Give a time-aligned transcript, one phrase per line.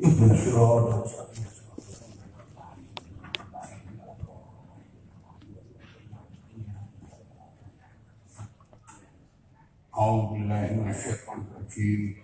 [0.00, 1.04] Ibnu Sirot.
[9.92, 12.16] Bismillahirrahmanirrahim.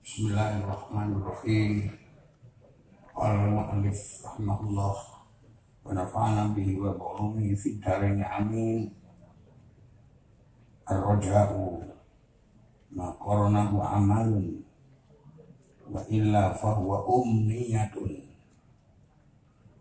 [0.00, 1.92] Bismillahirrahmanirrahim.
[3.12, 4.96] Al-Mu'alif rahmatullah
[5.84, 6.96] wa nafa'ana bihi wa
[8.24, 8.88] amin.
[10.88, 11.84] Ar-raja'u
[12.96, 13.12] ma
[14.00, 14.59] amalun
[15.90, 18.30] wa illa fahuwa umniyatun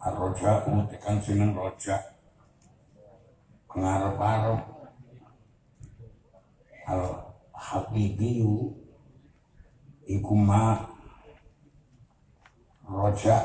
[0.02, 2.02] arroja tekan seneng roja
[3.70, 4.62] pengarep-arep.
[6.90, 8.73] Al habibiyu
[10.09, 10.90] ikuma
[12.90, 13.38] roja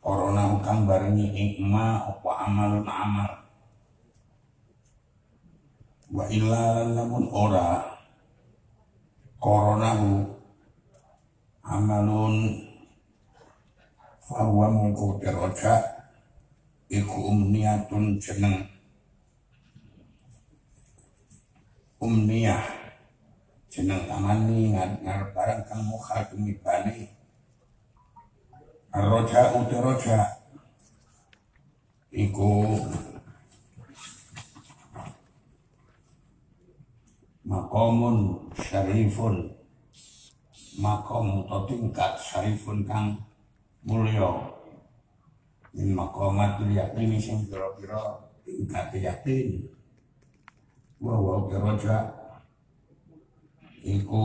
[0.00, 3.30] korona hukam barengi ikma apa amalun amal
[6.08, 7.84] wa illa lamun ora
[9.36, 9.92] korona
[11.62, 12.58] amalun
[14.26, 15.78] fahuwa mungku roja
[16.90, 18.66] iku umniyatun jeneng.
[22.02, 22.66] Umniyah
[23.70, 27.14] jeneng tamani ngarep barang kang mukhal tumibane
[28.92, 30.20] Roja uti roja.
[32.12, 32.76] Iku
[37.48, 39.61] makomun syarifun
[40.80, 43.20] makom atau tingkat syarifun kang
[43.84, 44.48] mulya.
[45.72, 49.68] Min makomatul yakini sing pira-pira tingkat yakin.
[51.02, 52.12] Wa wa roja
[53.82, 54.24] iku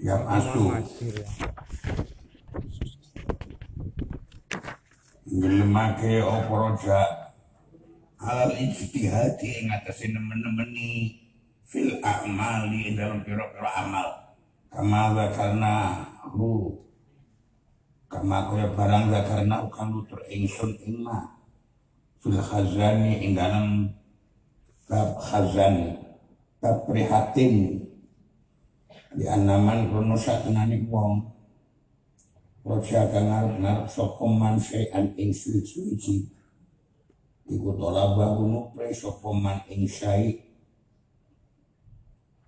[0.00, 0.80] yang asu.
[5.30, 7.00] Ngelemake apa roja
[8.18, 11.16] alal ijtihadi ing atase nemen-nemeni
[11.64, 14.29] fil a'mali dalam pira-pira amal
[14.70, 16.70] kama karena hu.
[18.10, 21.30] Kama kaya barang karena ukang nutur ingsun ingma
[22.18, 23.86] fil khazani ing dalam
[24.90, 25.94] bab khazani.
[26.58, 27.86] Bab prihatin.
[29.14, 31.22] Di anaman krono satenane wong.
[32.60, 36.28] Roja kang ngarep-ngarep sapa man sayan ing suci-suci
[37.50, 39.88] iku tolaba nupre sapa man ing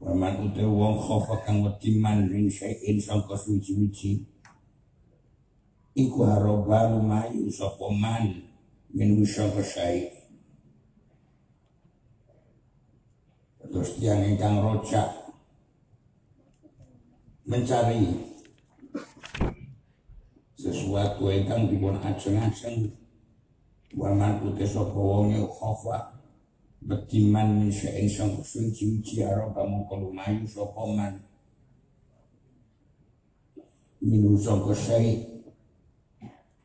[0.02, 4.18] Waman ute wong khofa kang wedi man ing syai'in sangka suci-suci.
[5.94, 8.50] Iku haroba lumayu sapa man
[8.90, 10.10] min sangka syai'
[13.62, 15.06] Terus tiang ingkang rojak.
[17.46, 18.10] Mencari
[20.58, 22.90] sesuatu ingkang dipun ajeng-ajeng.
[23.94, 26.11] Waman putih sapa wong khofa
[26.82, 31.14] betiman sang suci uji aro kamu lumayu sapa man
[34.02, 35.22] minu sangka syai'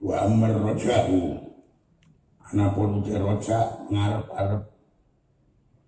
[0.02, 1.38] wa amar roja'u
[2.50, 4.64] anapun uti roja ngarep-arep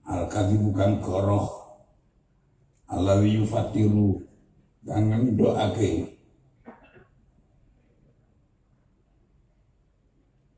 [0.10, 0.26] al
[0.58, 1.46] bukan koroh.
[2.90, 4.18] Alawi yufatiru
[4.82, 6.10] dan doake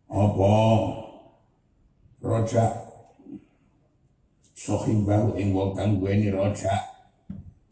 [0.07, 0.53] apa?
[2.23, 2.90] Roja
[4.61, 6.69] sohibau ing wong kang duweni roja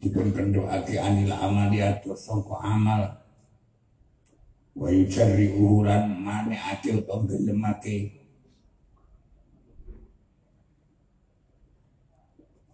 [0.02, 3.14] dipun kendhokake anil amaliyat sangka amal.
[4.74, 8.18] Wa yujarri uhuran mane akil kang gelemake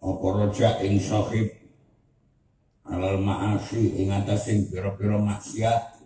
[0.00, 1.52] apa roja ing sohib?
[2.86, 5.98] Alal ma'asi ing atas ing pira-pira maksiat.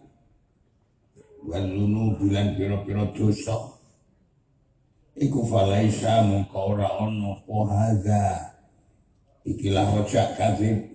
[1.44, 3.79] Walunu bulan pira-pira dosa
[5.18, 8.24] iku falaisa mongko ora ana apa hadza
[9.46, 10.90] ikilah rojak kadzib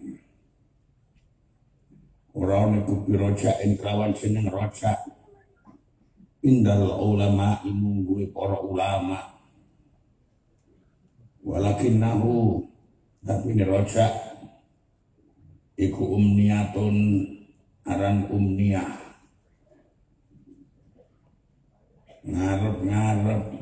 [2.35, 4.99] ora ana kupi rojak ing kelawan jeneng rojak.
[6.45, 9.17] Indal ulama imungguhe para ulama.
[11.41, 12.61] Walakinnahu
[13.25, 14.13] tapi ini rojak.
[15.79, 16.95] Iku umniyatun
[17.87, 18.93] aran umniyah.
[22.29, 23.54] Ngarep-ngarep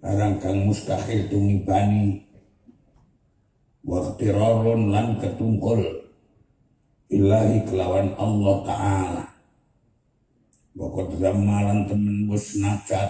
[0.00, 2.24] barang kang mustahil tumibani.
[3.84, 5.80] Waktirarun lan ketungkul.
[7.10, 9.24] Ilahi kelawan Allah Ta'ala.
[10.76, 13.08] Wakot ramalan temen bus nacat.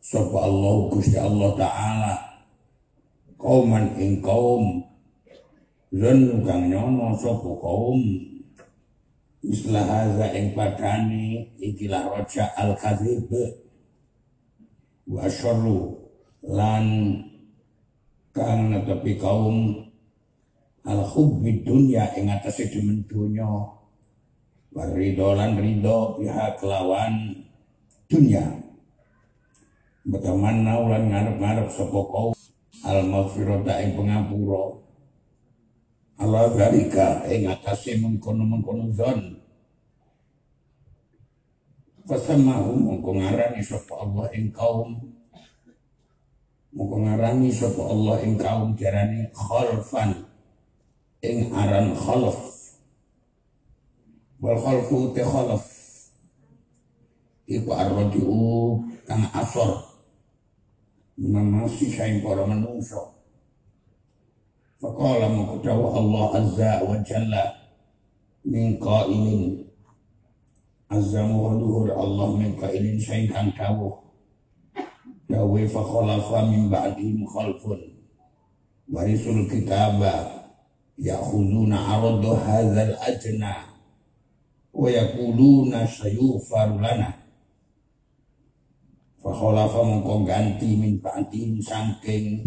[0.00, 2.14] Sopa Allah Gusti Allah Ta'ala.
[3.36, 4.80] Kauman ing kaum.
[5.92, 8.00] Zonu kang nyono sopa kaum.
[9.46, 12.74] Islah haza ing padani ikilah roja al
[15.06, 15.94] kadhib wa syarru
[16.42, 16.84] lan
[18.34, 19.86] kang netepi kaum
[20.86, 23.46] al hubbi dunya ing atase demen donya.
[24.76, 27.32] Warido lan rido pihak kelawan
[28.12, 28.44] dunia
[30.04, 32.36] bagaimana ulan ngarep-ngarep sapa kau
[32.84, 34.76] al maghfirata ing pengapura
[36.20, 39.40] Allah dalika ing atase mengkono-mengkono zon
[42.06, 44.94] Fasamahu mongko ngarani sapa Allah ing kaum.
[46.70, 50.22] Mongko ngarani sapa Allah ing kaum jarane khalfan
[51.26, 52.38] ing aran khalaf
[54.38, 55.66] wal khalfu te khalaf
[57.50, 59.82] iku arroji'u kang asor.
[61.18, 63.16] Menamasi saing para menungso
[64.76, 67.56] Faqala mengkudawa Allah Azza wa Jalla
[68.44, 69.65] min qailin
[70.86, 74.06] Azzamu wa luhur Allah min qailin saing kang dawuh.
[75.26, 77.82] Dawe fa khalafa min ba'dihim khalfun.
[78.86, 80.46] Warisul kitaba
[80.94, 83.66] ya'khuduna aradu hadzal ajna
[84.70, 87.10] wa yaquluna sayufaru lana.
[89.18, 92.46] Fa khalafa mongko ganti min ba'dihim sangking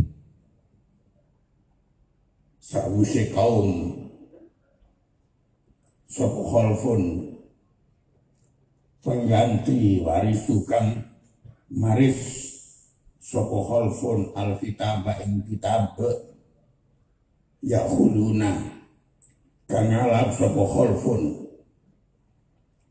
[2.63, 3.99] sawise kaum.
[6.07, 7.35] Sapa khalfun
[8.99, 11.03] pengganti waris tukang
[11.71, 12.19] maris
[13.21, 15.95] sapa khalfun alkitaba ing kitab
[17.63, 18.79] ya khuluna
[19.69, 21.45] kang alap sapa khalfun.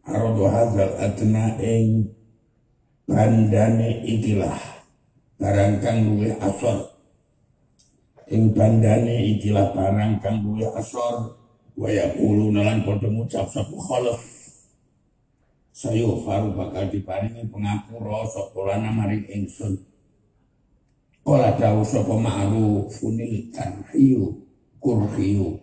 [0.09, 2.15] Aradu hadzal adna ing
[3.05, 4.57] bandane ikilah.
[5.37, 6.97] Barang kang asor.
[8.33, 10.41] Ing bandane ikilah barang kang
[10.79, 11.37] asor.
[11.79, 13.47] Wa yaquluna lan padha ngucap
[15.79, 19.79] sayo faru bakal diparingi pengapura sapa maring ingsun.
[21.23, 24.43] Kala dawu sapa ma'ruf funil karhiyu
[24.83, 25.55] kurhiyu.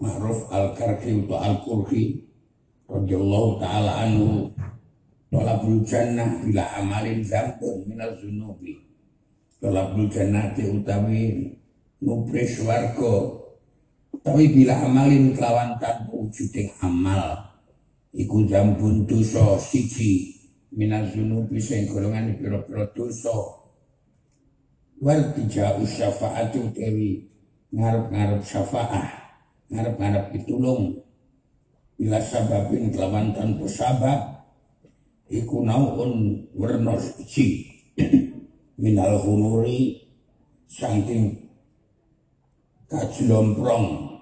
[0.00, 2.24] Ma'ruf al-karhi atau al-kurhi
[2.88, 4.48] radhiyallahu taala anhu.
[5.28, 8.80] Talabul jannah bila amalin zambun minal zunubi.
[9.60, 11.52] Talabul jannah utawi
[12.00, 13.36] nupres warga.
[14.24, 16.16] Tapi bila amalin kelawan tanpa
[16.80, 17.49] amal
[18.10, 20.34] iku jambun dosa siji
[20.74, 23.34] minal zunubi sing golongan pira-pira dosa.
[25.00, 27.24] Wal tijau syafaatu tewi
[27.72, 29.08] ngarep-ngarep syafaah
[29.70, 31.00] ngarep-ngarep pitulung.
[32.00, 34.20] Bila sababin kelawan tanpa sabab
[35.28, 37.68] iku naun werna siji.
[38.80, 40.08] Minal hunuri
[40.64, 41.36] saking
[42.88, 44.16] kajlomprong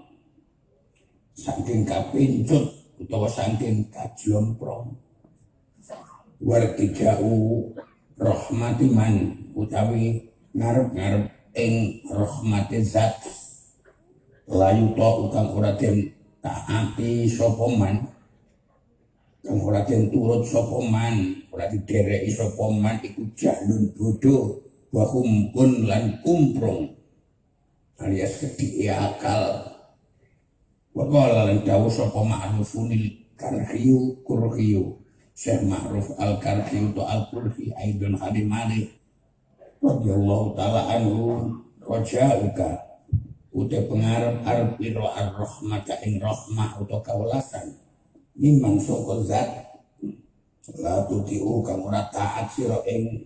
[1.39, 4.95] saking kapincut utawa saking kajlomprong
[6.43, 7.71] wartijau
[8.19, 9.15] rahmati man
[9.55, 13.15] utawi ngarep-ngarep ing rahmati zat.
[14.49, 16.09] Layu to kang ora den
[16.41, 18.01] taati sapa man
[19.45, 25.85] kang ora den turut sapa man ora didereki sapa man iku jalun bodho wa kumpun
[25.85, 26.17] lan
[27.99, 29.78] alias kedhi akal
[30.99, 34.99] Wakala lan dawuh sapa ma'rufunil karhiyu kurhiyu.
[35.31, 38.91] Syekh Ma'ruf al-Karhiyu to al-Kurhi aidun hadim malih.
[39.79, 41.47] Radiyallahu ta'ala anhu
[41.79, 42.83] raja'uka.
[43.55, 47.79] Udah pengarap arep iro ar-rahmata ing rahmah atau kawelasan.
[48.35, 49.71] Mimang soko zat.
[50.83, 52.51] La tuti'u kang ora taat
[52.91, 53.23] ing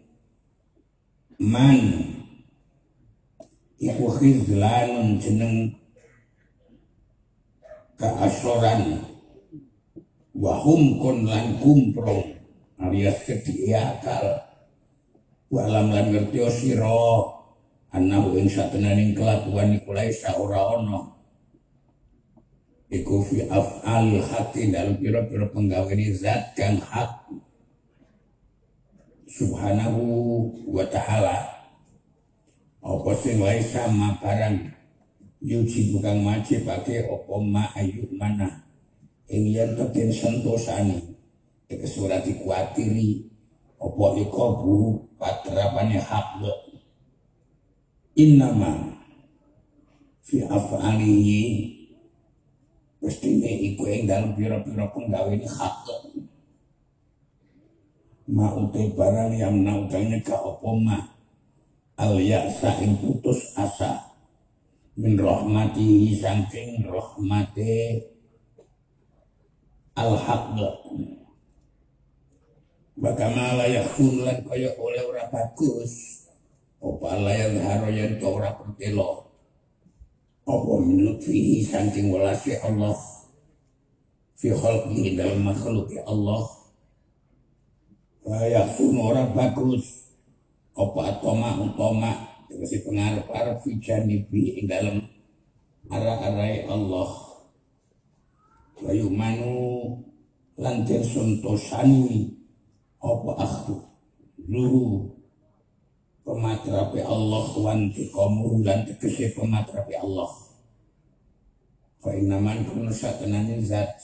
[1.40, 1.80] man.
[3.80, 5.81] Iku khizlanun jeneng
[8.02, 8.98] keasoran
[10.34, 11.54] wahum kon lan
[12.82, 14.42] alias kedia akal.
[15.52, 16.90] Walam lan ngerti sira
[17.94, 20.82] anahu ing satenaning kelakuan iku laisa ora
[22.90, 27.30] iku fi af'al hati dalam pira-pira penggawean zat kang hak.
[29.32, 30.04] Subhanahu
[30.68, 31.38] wa ta'ala
[32.82, 34.81] apa sing laisa maparang
[35.42, 38.62] yuji bukan maji pakai opo ma ayu mana?
[39.26, 41.12] Ing yen teken sentosani
[41.66, 43.26] ke surat dikuatiri
[43.80, 44.74] opo iko bu
[45.18, 46.38] patrapane hak
[48.12, 48.92] innama
[50.20, 51.42] fi af'alihi
[53.00, 55.76] mestine iku ing dalem pira-pira penggawe ini hak
[58.30, 61.08] ma utai barang yang nautangnya ka opo ma
[61.96, 64.11] al ya'sa ing putus asa
[64.92, 68.04] min rahmati saking rahmati
[69.96, 70.52] al haq
[72.92, 76.22] Bagaimana layak lan kaya oleh ora bagus
[76.76, 79.32] apa layak haro yang to ora pertelo?
[80.44, 82.94] Apa menurut fihi saking walasi Allah?
[84.36, 86.44] Fi khalqi dalam makhluk ya Allah.
[88.22, 90.12] Kayak orang bagus
[90.76, 95.00] apa atoma utoma tegese pengarep-arep fi janibi ing dalam
[95.88, 97.08] arah-arai Allah.
[98.84, 99.96] Wayu manu
[100.60, 102.28] lantir suntosani
[103.00, 103.80] apa akhdu
[104.52, 105.16] luhu
[106.28, 110.28] pematrapi Allah wanti kamu dan tegese pematrapi Allah.
[112.04, 113.96] Fa inaman kuno satenane zat.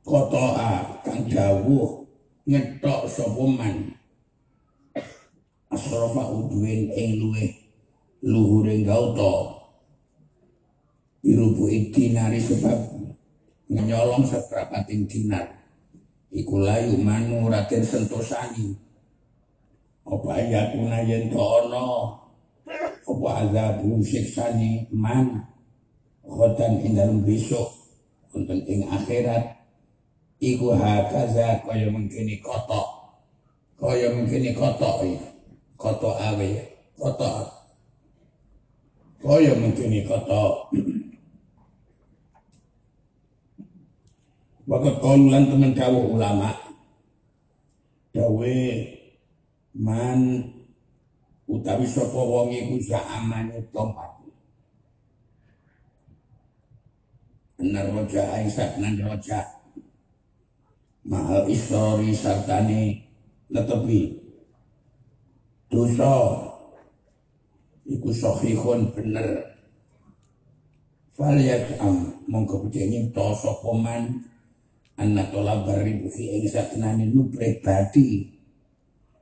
[0.00, 2.08] Kotoa kang dawuh
[2.48, 3.99] ngetok sapa man
[5.70, 7.54] asrafa udwin ing luwe
[8.26, 9.60] luhure gauta
[11.22, 12.90] irubu dinari sebab
[13.70, 15.46] nyolong seprapating dinar.
[16.30, 18.74] Iku layu manu raden sentosani.
[20.06, 22.18] Apa ya kuna yen ono
[23.06, 25.46] apa azabu siksani man?
[26.26, 27.70] Khotan ing dalem besok
[28.34, 29.58] wonten ing akhirat.
[30.40, 32.86] Iku hakaza kaya mengkini kotok.
[33.78, 35.20] Kaya mengkini kotok ya
[35.80, 36.50] kotok awe
[37.00, 37.48] kotok
[39.24, 40.68] kaya mengkini kotok
[44.70, 46.54] Wakat kaulan teman dawuh ulama
[48.14, 48.58] dawe
[49.74, 50.46] man
[51.50, 54.14] utawi sapa wong iku zamane tompat
[57.58, 59.42] Benar roja aisyah nan roja
[61.02, 63.10] mahal istori sartani
[63.50, 64.19] netepi
[65.70, 66.14] dosa.
[67.86, 69.54] Iku sahihun bener.
[71.14, 74.26] Faliyat am mongko bedene to sapa man?
[75.00, 78.28] Anna tola bari fi ing satnane nubre badi.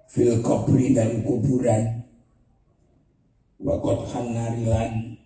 [0.08, 2.02] Fil kubri dan kuburan.
[3.60, 5.20] Wakot hanarilan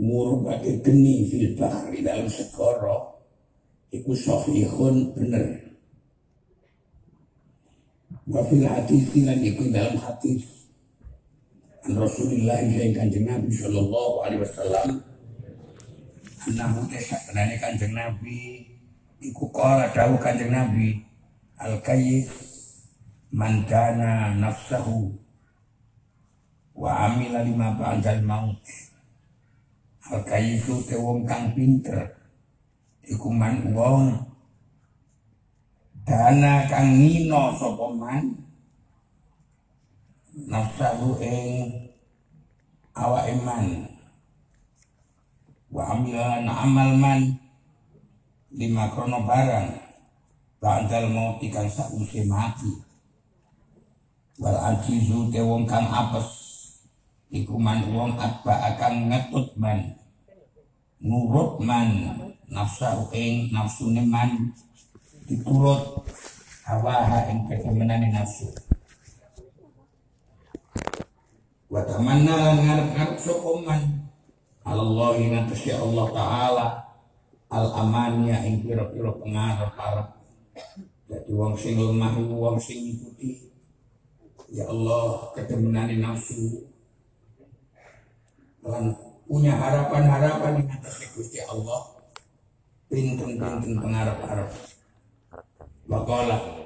[0.00, 3.14] ngurbake geni fil bahri dalam segara.
[3.94, 5.73] Iku sahihun bener
[8.24, 10.68] wa fil hadis lan iku dalam hadis.
[11.84, 14.88] An Rasulullah yang kanjeng Nabi sallallahu alaihi wasallam.
[16.48, 18.64] Anahu tesaknane kanjeng Nabi.
[19.20, 21.04] Iku kala dawuh kanjeng Nabi
[21.60, 22.28] al kayyis
[23.32, 23.64] man
[24.40, 25.12] nafsahu
[26.76, 28.60] wa amila lima ba'dal maut.
[30.08, 32.24] Al kayyisu te wong kang pinter
[33.04, 34.33] iku man wong
[36.04, 38.36] dana kang ngino sapa man?
[40.34, 41.88] Nafsahu ing
[42.92, 43.88] awake man.
[45.72, 47.20] Wa amilan amal man.
[48.54, 49.82] Lima krono barang.
[50.60, 52.70] Ba'dal mau kang sakwise mati.
[54.38, 56.28] Wal ajizu te wong kang apes.
[57.32, 59.96] Iku man wong atba akan ngetut man.
[61.00, 61.88] Nurut man.
[62.52, 64.52] Nafsu ing nafsu man
[65.24, 66.04] diturut
[66.68, 68.48] hawa ing kekemenane nafsu.
[71.72, 73.82] Wa tamanna lan ngarep-ngarep sapa man?
[74.64, 76.66] Allah ngatasi Allah taala
[77.52, 80.08] al amannya ing pira-pira pengarep-arep.
[81.04, 83.52] Jadi wong sing lemah wong sing ngikuti.
[84.54, 86.68] Ya Allah ketemenane nafsu.
[88.64, 88.96] Lan
[89.28, 91.92] punya harapan-harapan yang atas Gusti Allah.
[92.88, 94.48] Pinten-pinten pengarap-arap.
[95.84, 96.64] Wakala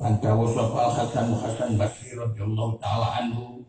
[0.00, 3.60] Antawu sopal Hasan Basri radhiyallahu taala anhu.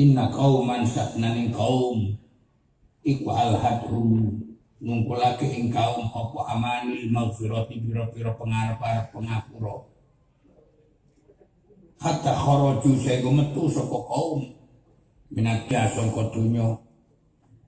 [0.00, 2.16] Inna qauman saknaning kaum
[3.04, 4.32] iku alhadhum
[4.80, 9.12] ngumpulake ing kaum apa amanil maghfirati pira-pira pengarep-arep
[12.00, 14.40] hatta kharaju sehingga metu saka kaum.
[15.30, 16.66] Minatya sangka dunya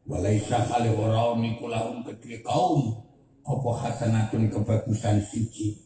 [0.09, 2.97] walaisa kali ora niku lahum kedhe kaum.
[3.45, 5.79] Apa hasanatun kebagusan siji.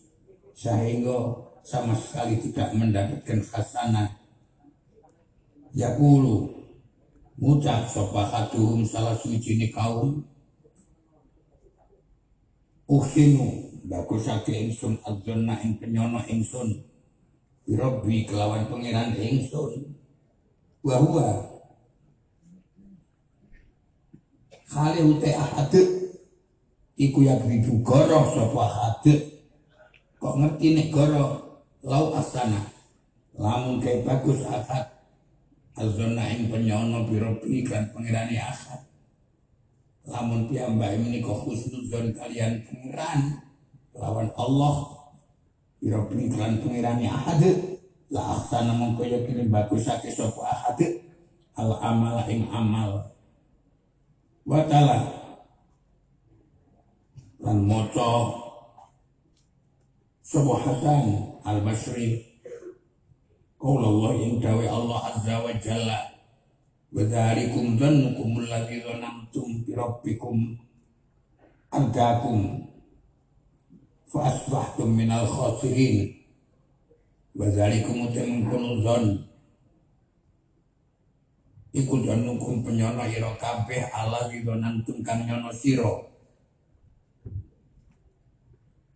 [0.57, 1.37] Sehingga
[1.67, 4.09] sama sekali tidak mendapatkan hasanah
[5.76, 6.49] Yakulu
[7.37, 10.25] ngucap sapa haduhum salah suci kaum.
[12.88, 16.96] Uhsinu bagusake ingsun adzonna ing penyono ingsun
[17.66, 19.90] Rabbi kelawan pengiran ingsun
[20.87, 21.50] bahwa
[24.70, 25.75] kali ute ahad
[26.94, 29.04] iku ya ribu goro sapa ahad
[30.16, 31.26] kok ngerti nek goro?
[31.87, 32.66] Lau asana.
[33.38, 34.96] Lamun kayak bagus ahad
[35.76, 38.80] azonna ing penyono birobi kan pengirani ahad
[40.06, 43.42] lamun piyambak menika husnuzon kalian pengiran
[43.92, 45.05] lawan Allah
[45.80, 47.42] biro pengiran pengirani ahad.
[48.06, 50.78] La aksana mongko yakini bagusake sapa ahad.
[51.59, 53.11] Al amala ing amal.
[54.47, 54.99] Wa ta'ala.
[57.42, 58.11] Lan maca
[60.23, 61.04] sapa Hasan
[61.47, 62.37] al Basri
[63.56, 65.99] Qaul Allah yang dawe Allah azza wa jalla.
[66.92, 70.61] Wa dzalikum dhannukum alladzi dhanantum bi rabbikum
[74.96, 76.16] minal khasirin
[77.37, 79.04] wa dzalikum mungkunu dzan
[81.76, 85.92] iku dhannukum penyono ira kabeh Allah dhanantum kang nyono sira.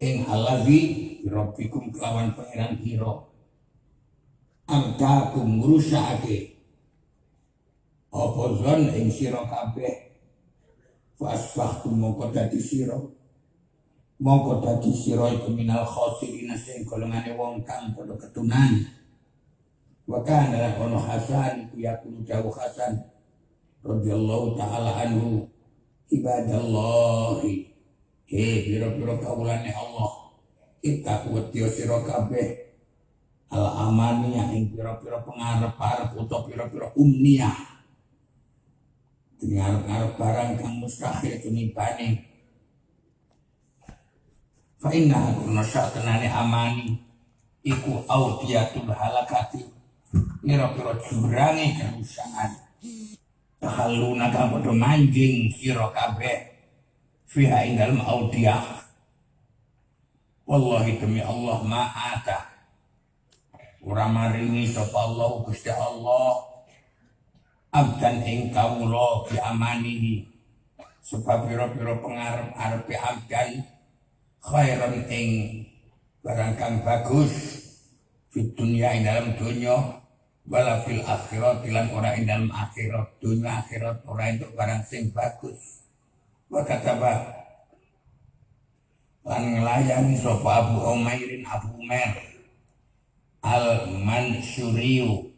[0.01, 3.13] Ing alazi rabbikum kelawan pangeran ira
[4.65, 6.57] angkakum ngrusakake
[8.09, 10.17] apa zon ing sira kabeh?
[11.21, 12.97] Fasbahtum mongko dadi sira
[14.21, 18.85] mongko dadi sira iku minal khosirin sing golongane wong kang padha ketunan.
[20.05, 23.01] Wa kana ono hasan ku yakulu dawuh hasan
[23.81, 25.49] radhiyallahu taala anhu
[26.13, 27.73] ibadallahi.
[28.31, 30.31] He biro-biro kawulane Allah.
[30.79, 32.71] Kita kuat sira kabeh.
[33.51, 37.59] Al amaniyah ing pira-pira pengarep-arep utawa pira-pira umniyah.
[39.43, 42.30] Ngarep-ngarep barang kang mustahil tunipane
[44.81, 46.97] fa inna kunna tenane amani.
[47.61, 49.61] Iku audiatul halakati.
[50.41, 52.51] Pira-pira jurange kerusakan.
[53.61, 56.57] Tahaluna kang padha manjing sira kabeh.
[57.29, 58.01] Fiha ing dalem
[60.51, 62.39] wallahi demi Allah ma'ata.
[63.87, 66.43] Ora maringi sapa Allah Gusti Allah.
[67.71, 70.27] Abdan ing kawula bi amanihi
[71.07, 73.63] sebab pira-pira pengarep-arepe abdan
[74.41, 75.29] khairan ing
[76.25, 77.33] barang kang bagus
[78.33, 80.01] di dunia ing dalam dunia
[80.49, 85.85] wala fil akhirat lan ora ing dalam akhirat dunia akhirat ora untuk barang sing bagus.
[86.51, 87.37] Wa kataba
[89.29, 92.17] lan nglayani sapa Abu Umairin Abu Umair
[93.45, 95.31] al mansuriyu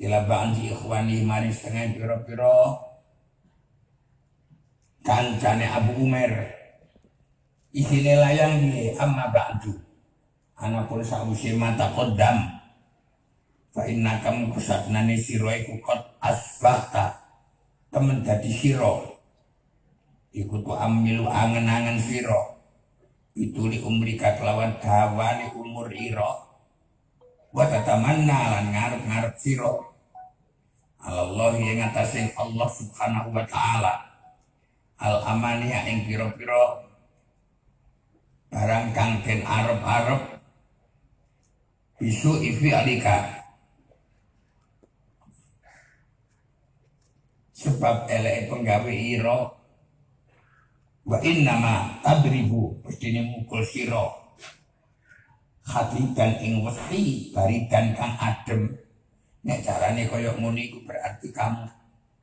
[0.00, 2.88] ila ba'di ikhwani mari setengah piro-piro.
[5.00, 6.59] Kancane Abu Umar
[7.70, 9.74] isine layang di amma ba'du.
[10.60, 12.60] Ana pun sausi mata kodam
[13.72, 15.78] fa inna kamu kusatnani siro iku
[16.20, 17.16] asbahta.
[17.90, 19.18] Temen dadi siro
[20.30, 22.62] iku tu amilu angen-angen siro
[23.34, 26.50] itu li umrika kelawan dawani umur iro
[27.50, 29.72] wa tatamanna lan ngarep-ngarep sira.
[31.00, 33.94] Allah yang ngatasin Allah subhanahu wa ta'ala.
[35.00, 36.89] Al amaniya ing piro-piro
[38.50, 40.42] barang kang den arep-arep
[42.02, 43.38] bisu ifi alika.
[47.54, 49.40] Sebab elek penggawe iro
[51.06, 54.34] wa innama tadribu mesti mukul siro
[56.16, 58.74] dan ing wesi baridan kang adem.
[59.46, 61.64] Nek carane koyok muni iku berarti kamu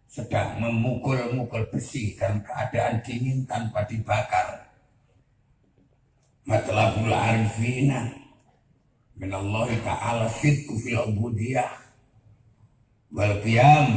[0.06, 4.67] sedang memukul-mukul besi dalam keadaan dingin tanpa dibakar
[6.48, 8.08] matlabul arifina
[9.20, 11.68] min Allah ta'ala sidku fil ubudiyah.
[13.12, 13.88] Wal qiyam.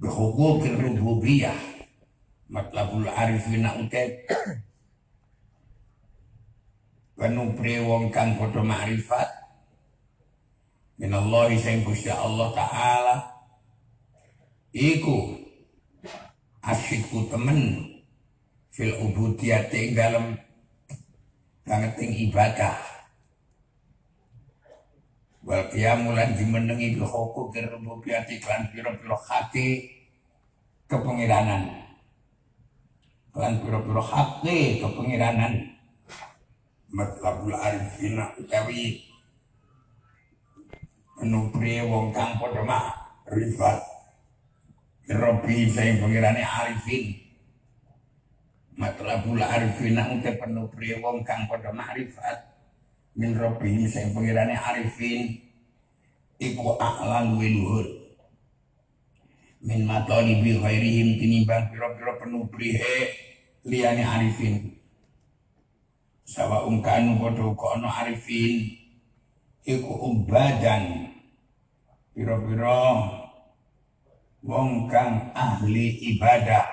[0.00, 1.56] Bihukukir rububiyah.
[2.48, 4.24] Matlabul arifina utet
[7.20, 9.28] penupri wong kang padha makrifat.
[10.96, 13.16] Minallahi sing Gusti Allah taala.
[14.72, 15.36] Iku
[16.64, 17.84] asyikku temen
[18.72, 20.40] fil ubudiyah ing
[21.68, 22.76] ing ibadah.
[25.40, 29.88] Wal qiyamu lan dimenengi bi hukum rububiyah iklan pira-pira hati
[30.84, 31.80] kepengiranan.
[33.32, 35.52] Lan pira-pira hati kepengiranan.
[36.90, 39.06] Matlabul arifina utawi
[41.22, 42.82] menupri wong kang padha
[43.30, 43.78] rifat.
[45.10, 47.29] Robi saya pengirane arifin
[48.78, 52.50] matlabul arifina utawi penupri wong kang padha rifat
[53.18, 55.50] min Robi saya pengirane arifin.
[56.40, 57.84] Iku aklan wiluhur
[59.60, 62.96] min matalibi ghairihim tinimbang pira-pira penupri he
[63.68, 64.78] liyane arifin.
[66.24, 68.72] Sawa umkanu podo kono arifin.
[69.68, 71.12] Iku umbadan
[72.16, 73.04] piro-piro
[74.40, 76.64] wong kang ahli ibadah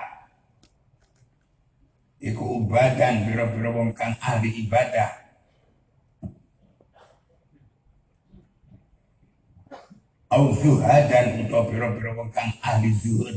[2.18, 5.10] iku ubadan biro-biro wong kang ahli ibadah.
[10.28, 13.36] Au zuhadan utawa biro-biro wong kang ahli zuhud.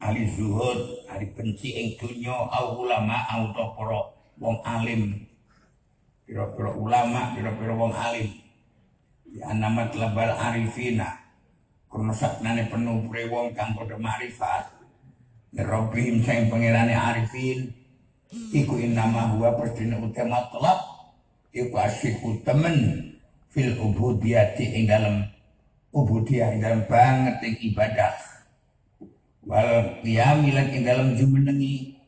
[0.00, 4.00] Ahli zuhud ahli benci ing dunya au ulama au para
[4.38, 5.26] wong alim.
[6.24, 8.30] Biro-biro ulama biro-biro wong alim.
[9.30, 11.20] Ya nama telabal arifina.
[11.90, 14.79] Karena saknane penuh wong kang padha marifat
[15.56, 17.74] Rabbihim sayang pengirane arifin.
[18.30, 20.78] Iku innama huwa perdina utama telap.
[21.50, 23.10] Iku asyiku temen
[23.50, 25.26] fil ubudiyati ing dalam
[25.90, 28.14] ubudiyah ing dalam banget ing ibadah.
[29.42, 31.98] Wal qiyamilan ing dalam jumenengi.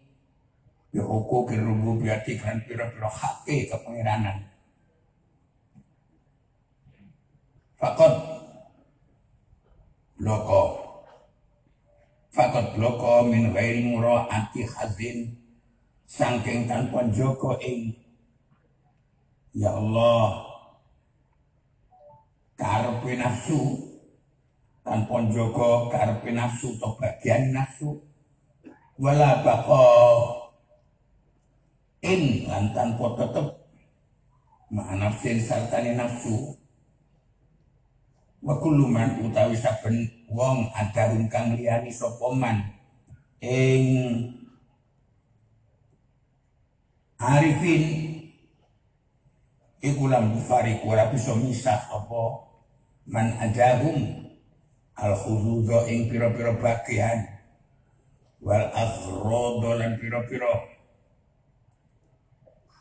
[0.95, 4.47] Ya hukum rububiyati kan pira-pira hake kepengiranan.
[7.81, 8.15] Fakot.
[10.23, 10.72] Bloko
[12.33, 13.85] fakot bloko min ghairi
[14.33, 15.37] anti hazin
[16.09, 17.93] sangking tanpa joko ing.
[19.53, 20.49] Ya Allah
[22.57, 23.61] karepe nafsu
[24.81, 28.01] tanpa jaga karepe nafsu atau bagian nafsu.
[28.97, 29.85] Wala bako
[32.01, 33.47] in lan tanpa tetep
[34.73, 36.57] ma nafsin sartane nafsu.
[38.41, 42.73] Wa man utawi saben wong adarun kang liyani sapa man?
[43.45, 43.85] Ing
[47.21, 47.85] arifin.
[49.83, 52.49] Iku lam fariq ora bisa misah apa
[53.07, 54.25] man adahum.
[54.93, 57.25] Al khududo ing piro-piro bagian
[58.45, 60.55] wal aghrodo lan piro-piro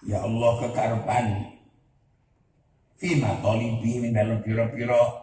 [0.05, 1.25] ya Allah kekarepan.
[3.01, 5.20] Fima tolibi min dalam piro-piro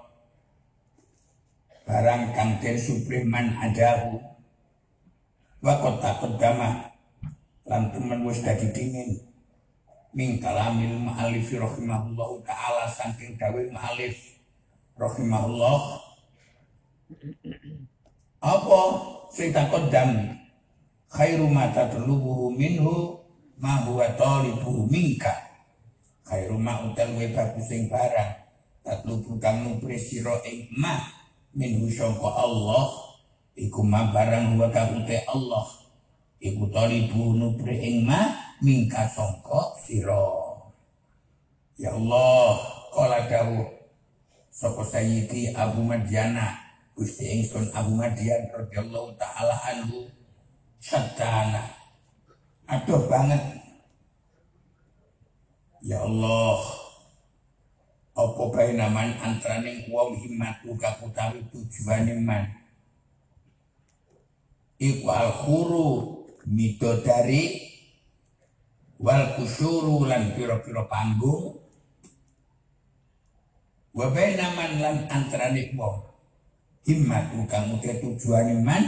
[1.89, 4.21] barang kang den supreman adahu
[5.65, 6.93] wa kota kedama
[7.65, 9.25] lan temen wis dadi dingin.
[10.13, 14.41] Min kalamil ma'alif rahimahullah ta'ala saking dawuh ma'alif
[15.01, 15.81] rahimahullah.
[18.41, 18.81] Apa?
[19.33, 20.33] Sing takoddam
[21.13, 23.21] khairu ma tatlubuhu minhu
[23.61, 25.33] ma huwa talibuhu minka.
[26.25, 28.45] Khairu ma utal we bagus sing barang.
[28.85, 31.18] Tatlubu kang nupri sira ing ma
[31.57, 32.93] minhu sangka Allah
[33.59, 35.67] iku ma barang ute Allah.
[36.39, 38.31] Iku talibu nupri ing ma
[38.63, 40.27] minka sangka sira.
[41.79, 42.59] Ya Allah
[42.95, 43.27] kala
[44.51, 46.59] sapa sayyidi Abu Madyana
[46.99, 50.11] Gusti ingsun Abu Madyan radhiyallahu taala anhu
[50.83, 51.63] sadana
[52.67, 53.39] aduh banget.
[55.79, 56.88] Ya Allah
[58.19, 62.51] apa bae naman antarane wong himmatu kaputawi tujuane man?
[64.83, 66.19] Iku al khuru
[66.51, 67.63] midodari
[68.99, 71.63] wal kusuru lan pira-pira panggung.
[73.95, 76.03] Wa baina man lan antarane wong
[76.91, 78.83] himmat kang uti tujuane man?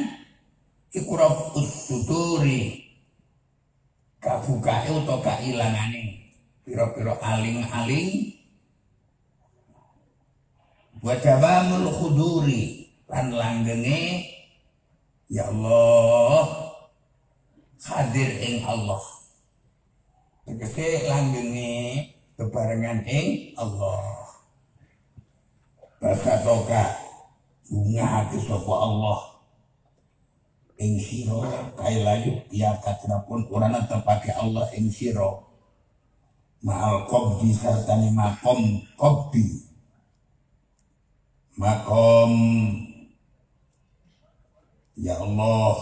[0.91, 2.83] Iku rafus suduri
[4.19, 6.35] kabukae utawa kailangane
[6.67, 8.40] pira-pira aling-aling
[11.01, 12.89] wa tabamul khuduri.
[13.11, 14.23] Lan langgenge
[15.27, 16.47] ya Allah
[17.83, 19.03] hadir ing Allah.
[20.47, 22.07] Tegese langgenge
[22.39, 24.31] bebarengan ing Allah.
[26.01, 26.85] Toka
[27.67, 29.21] bunga hati sopo Allah.
[30.81, 31.45] Ing siro
[31.77, 32.73] kai layu ya
[33.29, 35.45] pun urana terpakai Allah ing siro
[36.65, 39.70] ma'al qabdi serta makom qabdi
[41.61, 42.33] makom.
[44.97, 45.77] Ya Allah.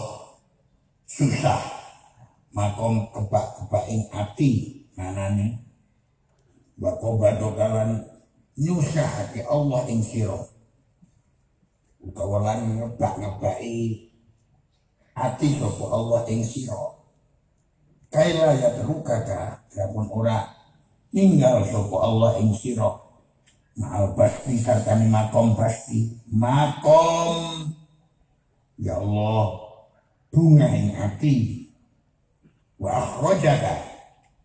[1.07, 1.63] Susah
[2.51, 4.51] makom kebak-kebak ing ati
[4.99, 5.63] manane.
[6.75, 8.03] Wa qobatokalan
[8.59, 10.37] nyusah hati Allah ing sira.
[12.03, 14.11] Utawa lan ngebak-ngebaki
[15.15, 16.99] ati sapa Allah ing sira.
[18.09, 20.45] Kaila ya terukaka dapun ora
[21.11, 23.08] ninggal sapa Allah ing sira
[23.79, 26.11] Maal pasti serta makom pasti.
[26.35, 27.71] Makom.
[28.75, 29.71] Ya Allah.
[30.29, 31.63] Bunga ing ati
[32.75, 33.79] wa akhrajaka.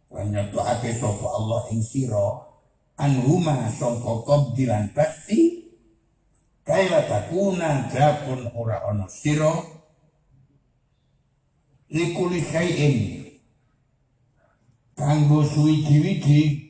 [0.06, 2.46] Wa nyatuake sapa Allah ing sira.
[2.94, 5.66] Anhuma sangka qabdilan pasti.
[6.62, 9.50] Kaila takuna japun ora ana sira.
[11.90, 12.96] Likuli syai'in.
[14.94, 16.63] Kanggo suwiji-wiji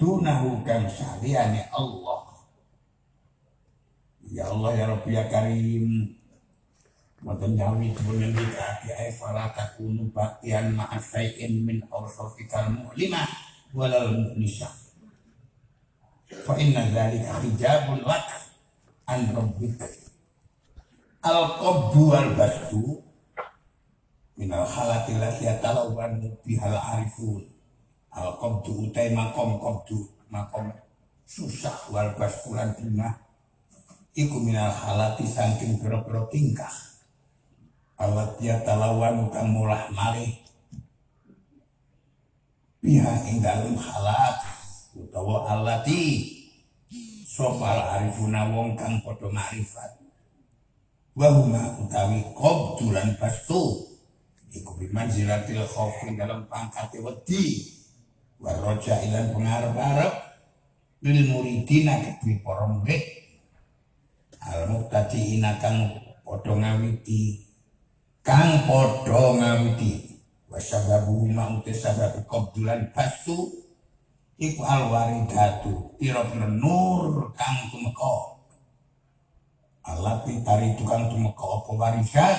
[0.00, 2.24] dunahu kang saliyane Allah
[4.24, 6.16] ya Allah ya Rabbi ya Karim
[7.20, 13.28] Mboten nyawi pun ngendikake ay fala takunu baqiyan ma'a syai'in min awsafikal mu'limah
[13.76, 14.72] walal mu'nisah.
[16.48, 18.24] Fa inna dzalika hijabun lak
[19.04, 19.84] an rabbika.
[21.20, 23.04] Al qabdu wal bastu
[24.40, 27.44] minal halati lati yatalawan bihal arifun.
[28.10, 30.74] Al qabdu utai makom qabdu makom
[31.22, 32.10] susah wal
[32.50, 33.30] lan bunga
[34.18, 36.72] iku minal halati saking pira-pira tingkah.
[38.00, 40.32] Alat ya talawan kang mulah malih.
[42.80, 44.40] Pihak ing dalem halat
[44.96, 46.36] utawa alati.
[47.30, 50.00] Sopal arifuna wong kang padha marifat.
[51.12, 53.86] Wa huma utawi qabdulan bastu.
[54.50, 57.79] Iku bimanzilatil khaufi dalam pangkat wedi
[58.40, 60.12] wa roja ilan pengarep-arep
[61.04, 63.04] lil muridina kedue para murid
[64.40, 65.92] al muqtadiina kang
[66.24, 67.44] padha ngawiti
[68.24, 73.60] kang padha ngawiti wasababu ma uti sababu qabdulan bastu
[74.40, 78.40] iku alwaridatu pira-pira nur kang tumeka.
[79.84, 82.38] Allah pitari tukang tumeka apa warisat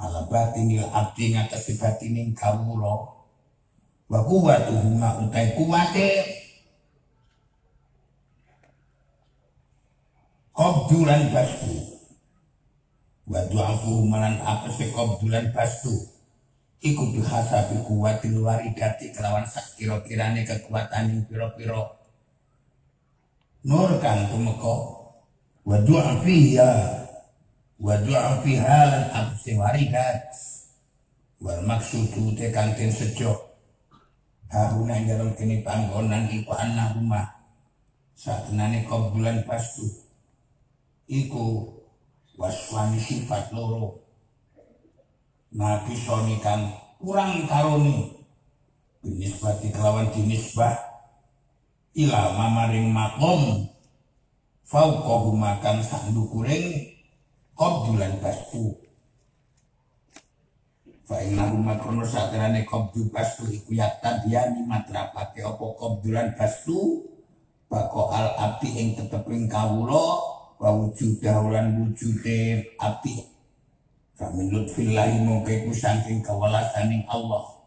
[0.00, 3.19] ala batinil abdi ngatasi batining kawula
[4.10, 6.08] wa kuwatuhu ma utai kuwate.
[10.50, 11.74] Qabdulan bastu.
[13.30, 15.94] Wa du'afu malan apa se qabdulan bastu.
[16.82, 21.94] Iku bihasabi kuwatil waridati kelawan sak kira-kirane kekuatan yang pira-pira.
[23.62, 24.76] Nur kang tumeka
[25.64, 26.70] wa du'afiya
[27.78, 30.32] wa du'afiha lan apa se waridat
[31.40, 33.39] wal maksudu te kang den sejo
[34.50, 37.22] Ing dalam kini panggonan iku anna rumah.
[38.18, 39.86] Saat nane qabdulan bastu
[41.06, 41.70] iku
[42.34, 44.02] waswani sifat loro.
[45.54, 46.66] Nabi soni kan
[46.98, 48.10] kurang karoni
[49.06, 50.74] binisbati kelawan dinisbah
[51.94, 53.70] ila mamaring makom.
[54.66, 56.94] Fauqahu makan sandukuring
[57.54, 58.74] qabdulan bastu
[61.10, 67.02] fa innahu makono satrane qabdu bastu iku yatta diani matrapake apa qabdulan bastu?
[67.66, 70.22] Bako al abdi ing teteping kawula
[70.62, 73.26] wa wujudah lan wujude api.
[74.14, 77.58] Kami lutfillahi mongke ku saking kawelasaning Allah.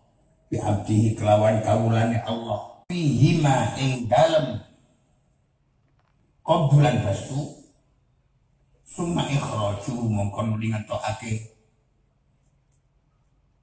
[0.47, 2.84] Bi abdihi kelawan kawulane Allah.
[2.88, 4.60] Fihima ing dalem
[6.47, 7.60] qabdulan bastu.
[8.88, 11.52] Summa ikhraju mongko nuli ngetokake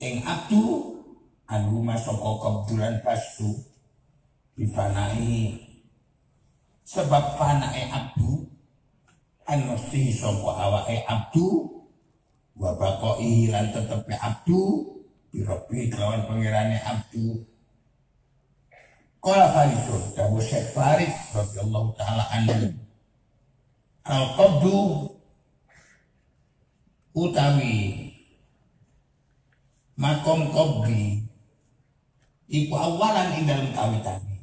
[0.01, 0.97] ing abdu
[1.45, 3.53] anu masaka qabdulan bastu
[4.57, 5.61] bifanai
[6.89, 8.49] sebab fanae abdu
[9.45, 11.69] an mesti sapa awake abdu
[12.57, 13.69] wa baqai lan
[14.17, 14.61] abdu
[15.31, 17.45] birobi kelawan pengirane abdu
[19.21, 22.73] Kala Faridun, Dawu Syekh Farid, radhiyallahu ta'ala anhu.
[24.09, 24.81] Al-Qabdu
[27.13, 28.10] utawi
[30.01, 31.29] makom qabdi
[32.49, 34.37] iku awalan ing dalem kawitane.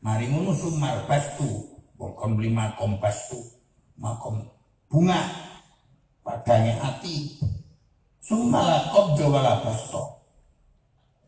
[0.00, 1.46] Mari ngono sumar bastu,
[2.00, 3.36] bokon beli makom bastu
[4.00, 4.48] makom
[4.88, 5.20] bunga.
[6.22, 7.36] Padanya hati
[8.22, 10.22] sumala qabdo wala basto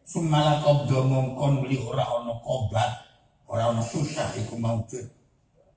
[0.07, 3.05] sumala qabdo mongkon beli ora ono kobat.
[3.45, 5.05] Ora ono susah iku maujud.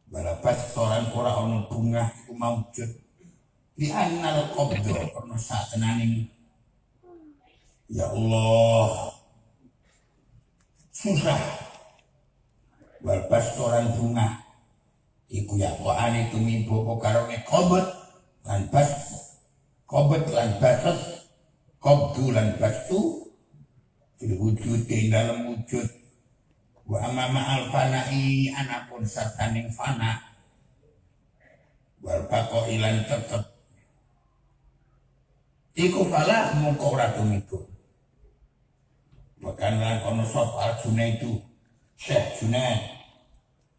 [0.07, 2.89] Wala basto lan ora ono bunga iku maujud.
[3.75, 6.36] Di annal qabdo ono saat tenaning
[7.91, 9.15] ya Allah.
[10.91, 11.39] Susah.
[13.05, 14.41] Wal basto lan bunga
[15.29, 17.85] iku yakoane tumimpo karone kobet?
[18.43, 18.91] Lan bas.
[19.87, 20.97] Kobet lan basat
[21.79, 23.29] kobdu lan bastu.
[24.17, 25.85] Fil wujud di dalam wujud.
[26.89, 30.17] Wa amama al fanai anapun sataning fana.
[32.01, 33.43] Wal bako ilan tetep.
[35.77, 37.76] Iku falah mongko ora tumiku
[39.41, 40.57] bahkan lan kono sop
[40.97, 41.41] itu
[41.97, 42.81] Syekh Junaid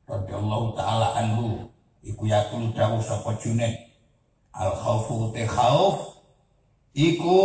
[0.06, 1.70] radhiyallahu taala anhu
[2.02, 3.74] iku yakul dawuh sapa Junaid
[4.54, 5.46] al khaufu te
[6.98, 7.38] iku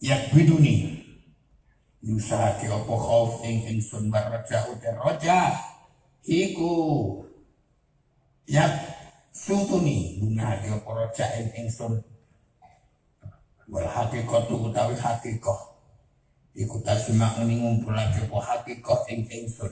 [0.00, 1.04] yak biduni
[2.00, 5.54] yusahake apa khauf ing ingsun baraja uta raja
[6.24, 6.72] iku
[8.48, 8.72] yak
[9.30, 12.00] sutuni bunahake apa raja ing ingsun
[13.70, 15.60] wal hakikatu utawi hakikah
[16.58, 19.70] iku tasma ngumpulake apa hakikah ing ingsun.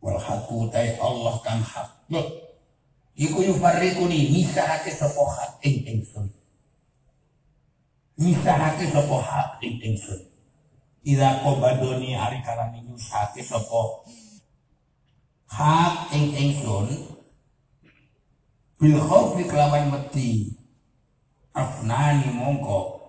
[0.00, 2.08] Wal haku tay Allah kang hak.
[3.16, 6.26] Iku yufarriquni misahake sapa hak ing ingsun.
[8.16, 10.20] Misahake sapa hak ing ingsun.
[11.06, 14.08] Ida qabadoni hari kalani nyusake sapa
[15.46, 16.88] hak ing ingsun
[18.76, 20.55] bil khaufi kelawan mati
[21.56, 23.00] afnani mongko.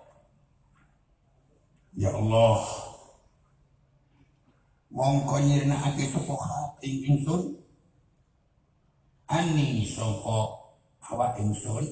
[2.00, 2.64] Ya Allah.
[4.88, 7.60] Mongko nyirnakake sapa hak ing ingsun.
[9.28, 10.72] Ani soko
[11.04, 11.84] awak ingsun.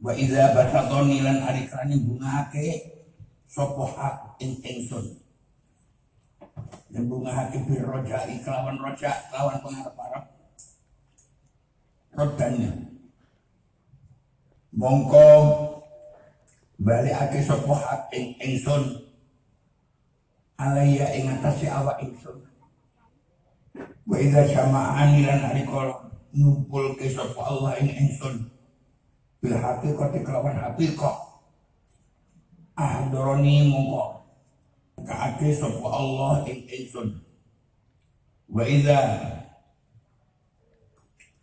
[0.00, 2.94] Wa idza basadoni lan ari krani bungake
[3.50, 5.18] sapa hak ing ingsun.
[6.94, 10.24] Bungake bir roja iklawan roja lawan pengarep-arep.
[12.14, 12.70] Rodanya
[14.80, 15.28] mongko
[16.80, 19.12] balikake sapa hak ing ingsun.
[20.56, 22.40] Alaya ing atase awak ingsun.
[24.08, 25.44] Wa idza jama'ani lan
[26.32, 28.48] numpul ke sapa Allah ing ingsun.
[29.44, 31.28] Bil haqiqati kelawan haqiqah.
[32.80, 34.24] Ahdoroni mongko
[35.04, 37.20] kaake sapa Allah ing ingsun.
[38.48, 39.00] Wa idza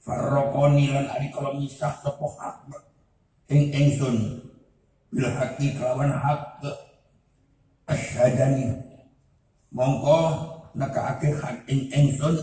[0.01, 2.86] farraqani lan alikol misah sapa hak
[3.47, 4.43] ing ingsun
[5.11, 6.59] bil haqqi kelawan hak
[7.87, 8.75] asyhadani.
[9.71, 10.19] Mongko
[10.75, 12.35] nakaake hak ing ingsun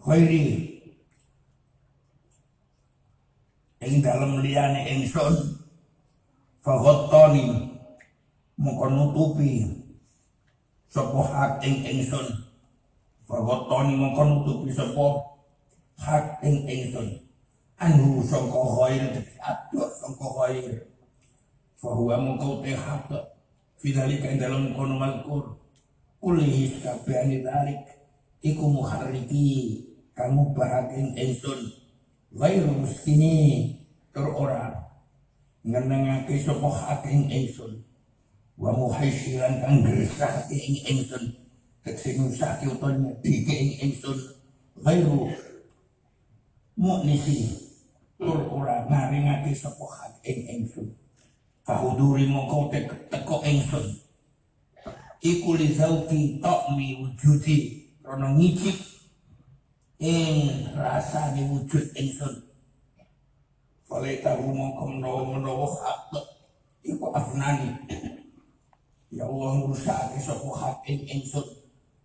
[0.00, 0.76] khairi.
[3.84, 5.60] Ing dalam liyane ingsun
[6.64, 7.72] faghattani
[8.58, 9.70] mongko nutupi
[10.88, 12.26] sapa hak ing ingsun
[13.28, 15.06] faghattani mongko nutupi sapa
[16.00, 17.27] hak ing ingsun
[17.78, 19.02] anu sangka khair
[19.38, 20.66] adoh sangka khair.
[21.78, 23.06] Fahuwa mongko te hak
[23.78, 25.54] fidalika dalam kono malkur
[26.18, 27.86] kulih kabehane dalik.
[28.42, 29.82] Iku muharriki
[30.14, 31.74] kamu bahagian ingsun.
[32.34, 33.74] Ghairu muskini
[34.10, 34.74] tur ora
[35.62, 37.82] ngenengake sapa haking ingsun.
[38.58, 41.24] Wa muhaisiran kang gresahake ing ingsun.
[41.86, 44.18] Tekse ngusake utawa nyedike ing ingsun.
[46.78, 47.67] Mu'nisi
[48.18, 50.90] tur ora ngaringake sapa haking ingsun.
[51.62, 52.74] Kahuduri mongko
[53.10, 53.86] teko ingsun.
[55.22, 58.74] Iku li zauki tokmi wujudi rono ngicip
[60.02, 62.34] ing rasa wujud ingsun.
[63.86, 66.12] Fale tahu mongko menawa-menawa hak
[66.82, 67.70] iku afnani.
[69.14, 71.46] Ya Allah ngurusake sapa hak ing ingsun.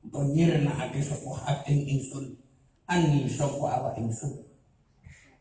[0.06, 2.38] Utawa nyirnakake sapa hak ing ingsun.
[2.86, 4.53] Ani sapa awak ingsun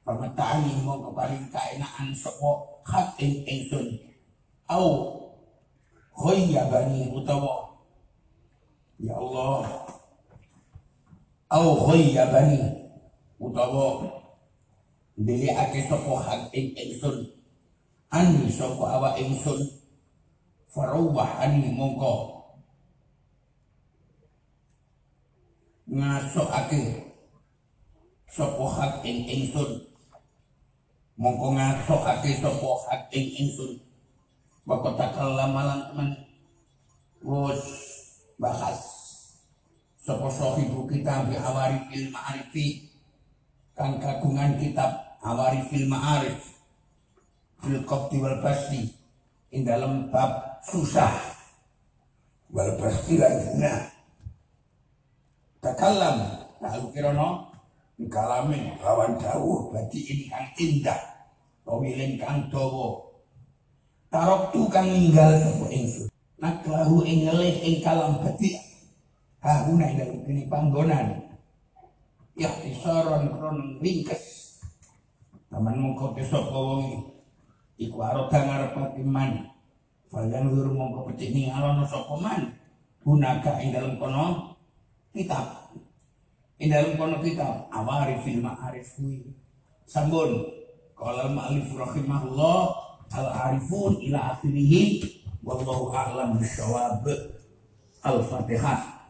[0.03, 2.51] Pamatani mongko paling kaenaan sapa
[2.83, 4.03] hak ing ingsun.
[4.67, 5.15] Au
[6.71, 7.71] bani utawa
[8.99, 9.87] Ya Allah.
[11.55, 12.59] Au ghayyabani
[13.39, 14.03] utawa
[15.55, 17.23] ake sapa hak ing ingsun.
[18.11, 19.71] Ani sapa awak ingsun.
[20.67, 22.43] Farawahani mongko
[25.87, 27.07] ngasokake
[28.27, 29.92] sapa hak ing ingsun
[31.23, 33.79] mongko ngasokake sapa hak ing ingsun.
[34.67, 36.09] Bapak takallama lan men
[37.23, 37.63] wis
[38.43, 38.91] bahas
[40.03, 42.91] Sopo sohibu kita bi awari fil ma'arifi.
[43.79, 46.59] Kang kagungan kitab awari fil ma'arif.
[47.63, 48.91] Fil kopti wal pasti
[49.55, 51.15] In dalam bab susah.
[52.51, 53.95] Wal pasti lainnya
[55.63, 56.19] Takalam.
[56.59, 57.53] Lalu kirono
[58.11, 61.12] Kalame lawan dawuh Berarti ini kang indah
[61.73, 63.01] Tawilin kang dawa.
[64.13, 66.13] Tarok tu kang ninggal Sopo ingsun.
[66.37, 68.61] Naklahu ingelih ing kalam batik
[69.41, 71.33] hahuna dalam kini panggonan.
[72.37, 74.53] Ya isoron kron ringkes
[75.49, 77.09] taman mongko besok wong
[77.81, 79.49] iku aroda ngarepat iman.
[80.13, 82.53] Fayan wir mongko pecik ning alono sapa man?
[83.01, 84.61] Gunaka ing dalam kono
[85.17, 85.73] kitab.
[86.61, 87.73] Ing dalam kono kitab.
[87.73, 88.93] Awari fil ma'arif
[89.89, 90.62] sambun
[91.03, 92.61] kalau al-ma'alif rahimahullah
[93.11, 95.03] al-arifun ila akhirih
[95.43, 96.39] wallahu a'lam.
[98.07, 99.03] Al-Fatihah.